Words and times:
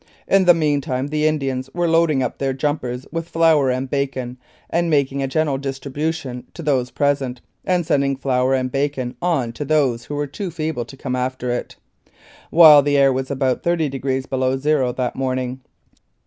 In 0.27 0.45
the 0.45 0.55
meantime 0.55 1.09
the 1.09 1.27
Indians 1.27 1.69
were 1.75 1.87
loading 1.87 2.23
up 2.23 2.39
their 2.39 2.53
jumpers 2.53 3.05
with 3.11 3.29
flour 3.29 3.69
and 3.69 3.87
bacon, 3.87 4.39
and 4.67 4.89
making 4.89 5.21
a 5.21 5.27
general 5.27 5.59
distribution 5.59 6.43
to 6.55 6.63
those 6.63 6.89
present, 6.89 7.39
and 7.65 7.85
sending 7.85 8.15
flour 8.15 8.55
and 8.55 8.71
bacon 8.71 9.15
on 9.21 9.53
to 9.53 9.63
those 9.63 10.05
who 10.05 10.15
were 10.15 10.25
too 10.25 10.49
feeble 10.49 10.85
to 10.85 10.97
come 10.97 11.15
after 11.15 11.51
it, 11.51 11.75
while 12.49 12.81
the 12.81 12.97
air 12.97 13.13
was 13.13 13.29
about 13.29 13.61
30 13.61 13.89
degrees 13.89 14.25
below 14.25 14.57
zero 14.57 14.91
that 14.91 15.15
morn 15.15 15.37
ing. 15.37 15.61